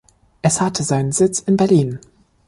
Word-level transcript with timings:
Es 0.41 0.59
hatte 0.61 0.81
seinen 0.81 1.11
Sitz 1.11 1.41
in 1.41 1.57
Berlin. 1.57 1.99